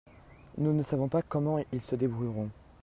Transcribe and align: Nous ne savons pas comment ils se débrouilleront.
Nous 0.57 0.73
ne 0.73 0.81
savons 0.81 1.07
pas 1.09 1.21
comment 1.21 1.59
ils 1.71 1.81
se 1.83 1.95
débrouilleront. 1.95 2.49